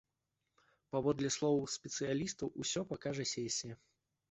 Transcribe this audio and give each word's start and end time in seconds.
Паводле 0.95 1.29
словаў 1.35 1.61
спецыялістаў, 1.75 2.47
усё 2.65 2.81
пакажа 2.95 3.31
сесія. 3.37 3.75